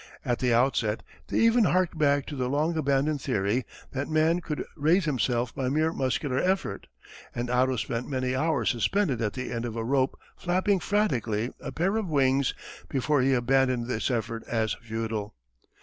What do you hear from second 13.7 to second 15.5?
this effort as futile.